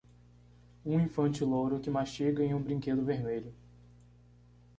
[0.83, 3.53] Um infante louro que mastiga em um brinquedo vermelho.